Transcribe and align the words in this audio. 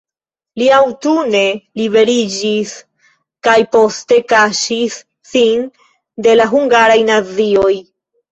Li 0.59 0.67
aŭtune 0.75 1.41
liberiĝis 1.81 2.71
kaj 3.47 3.55
poste 3.77 4.17
kaŝis 4.33 4.97
sin 5.33 5.69
de 6.29 6.35
la 6.41 6.51
hungaraj 6.57 6.97
nazioj. 7.11 7.71